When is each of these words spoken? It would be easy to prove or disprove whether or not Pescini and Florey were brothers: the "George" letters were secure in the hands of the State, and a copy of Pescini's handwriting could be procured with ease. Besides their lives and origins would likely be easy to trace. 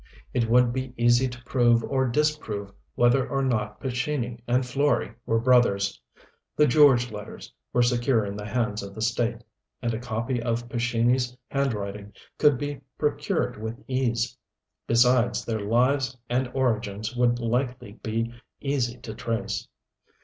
It 0.33 0.49
would 0.49 0.73
be 0.73 0.95
easy 0.97 1.27
to 1.27 1.43
prove 1.43 1.83
or 1.83 2.07
disprove 2.07 2.71
whether 2.95 3.29
or 3.29 3.43
not 3.43 3.79
Pescini 3.79 4.41
and 4.47 4.63
Florey 4.63 5.13
were 5.27 5.39
brothers: 5.39 6.01
the 6.55 6.65
"George" 6.65 7.11
letters 7.11 7.53
were 7.71 7.83
secure 7.83 8.25
in 8.25 8.35
the 8.35 8.47
hands 8.47 8.81
of 8.81 8.95
the 8.95 9.01
State, 9.03 9.43
and 9.79 9.93
a 9.93 9.99
copy 9.99 10.41
of 10.41 10.67
Pescini's 10.67 11.37
handwriting 11.49 12.13
could 12.39 12.57
be 12.57 12.81
procured 12.97 13.61
with 13.61 13.79
ease. 13.87 14.35
Besides 14.87 15.45
their 15.45 15.61
lives 15.61 16.17
and 16.27 16.49
origins 16.55 17.15
would 17.15 17.37
likely 17.37 17.99
be 18.01 18.33
easy 18.59 18.97
to 19.01 19.13
trace. 19.13 19.67